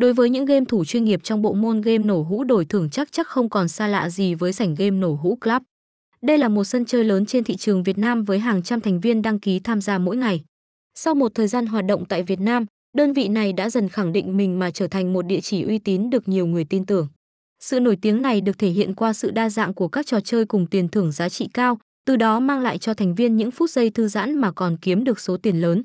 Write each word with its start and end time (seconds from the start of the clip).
Đối 0.00 0.12
với 0.12 0.30
những 0.30 0.44
game 0.44 0.64
thủ 0.68 0.84
chuyên 0.84 1.04
nghiệp 1.04 1.20
trong 1.22 1.42
bộ 1.42 1.52
môn 1.52 1.80
game 1.80 1.98
nổ 1.98 2.22
hũ 2.22 2.44
đổi 2.44 2.64
thưởng 2.64 2.90
chắc 2.90 3.12
chắc 3.12 3.28
không 3.28 3.48
còn 3.48 3.68
xa 3.68 3.86
lạ 3.86 4.10
gì 4.10 4.34
với 4.34 4.52
sảnh 4.52 4.74
game 4.74 4.90
nổ 4.90 5.14
hũ 5.14 5.38
club. 5.40 5.62
Đây 6.22 6.38
là 6.38 6.48
một 6.48 6.64
sân 6.64 6.84
chơi 6.84 7.04
lớn 7.04 7.26
trên 7.26 7.44
thị 7.44 7.56
trường 7.56 7.82
Việt 7.82 7.98
Nam 7.98 8.24
với 8.24 8.38
hàng 8.38 8.62
trăm 8.62 8.80
thành 8.80 9.00
viên 9.00 9.22
đăng 9.22 9.38
ký 9.38 9.58
tham 9.58 9.80
gia 9.80 9.98
mỗi 9.98 10.16
ngày. 10.16 10.44
Sau 10.94 11.14
một 11.14 11.34
thời 11.34 11.48
gian 11.48 11.66
hoạt 11.66 11.84
động 11.84 12.04
tại 12.04 12.22
Việt 12.22 12.40
Nam, 12.40 12.66
đơn 12.96 13.12
vị 13.12 13.28
này 13.28 13.52
đã 13.52 13.70
dần 13.70 13.88
khẳng 13.88 14.12
định 14.12 14.36
mình 14.36 14.58
mà 14.58 14.70
trở 14.70 14.86
thành 14.86 15.12
một 15.12 15.22
địa 15.22 15.40
chỉ 15.40 15.62
uy 15.62 15.78
tín 15.78 16.10
được 16.10 16.28
nhiều 16.28 16.46
người 16.46 16.64
tin 16.64 16.86
tưởng. 16.86 17.08
Sự 17.60 17.80
nổi 17.80 17.96
tiếng 18.02 18.22
này 18.22 18.40
được 18.40 18.58
thể 18.58 18.68
hiện 18.68 18.94
qua 18.94 19.12
sự 19.12 19.30
đa 19.30 19.50
dạng 19.50 19.74
của 19.74 19.88
các 19.88 20.06
trò 20.06 20.20
chơi 20.20 20.44
cùng 20.44 20.66
tiền 20.66 20.88
thưởng 20.88 21.12
giá 21.12 21.28
trị 21.28 21.48
cao, 21.54 21.78
từ 22.06 22.16
đó 22.16 22.40
mang 22.40 22.60
lại 22.60 22.78
cho 22.78 22.94
thành 22.94 23.14
viên 23.14 23.36
những 23.36 23.50
phút 23.50 23.70
giây 23.70 23.90
thư 23.90 24.08
giãn 24.08 24.34
mà 24.34 24.52
còn 24.52 24.76
kiếm 24.76 25.04
được 25.04 25.20
số 25.20 25.36
tiền 25.36 25.60
lớn. 25.60 25.82